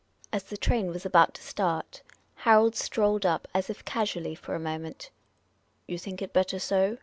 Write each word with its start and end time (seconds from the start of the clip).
As 0.33 0.45
the 0.45 0.57
train 0.57 0.87
was 0.87 1.05
about 1.05 1.35
to 1.35 1.43
start, 1.43 2.01
Harold 2.37 2.75
strolled 2.75 3.23
up 3.23 3.47
as 3.53 3.69
if 3.69 3.85
casually 3.85 4.33
for 4.33 4.55
a 4.55 4.59
moment. 4.59 5.11
"You 5.85 5.99
think 5.99 6.23
it 6.23 6.33
better 6.33 6.57
so?" 6.57 6.97